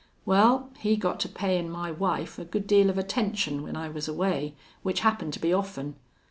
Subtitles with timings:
[0.25, 4.07] Well, he got to payin' my wife a good deal of attention when I was
[4.07, 5.93] away, which happened to be often.